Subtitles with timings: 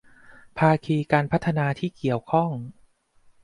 [0.59, 2.51] ภาคีการพัฒนาที่เกี่ยวข้อง